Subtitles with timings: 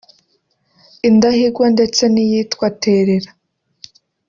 [1.07, 3.31] Indahigwa ndetse n’iyitwa Terera